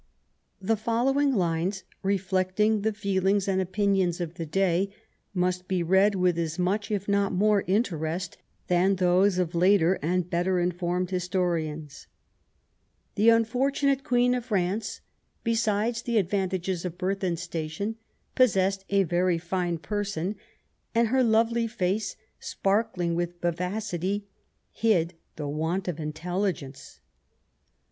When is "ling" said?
22.97-23.13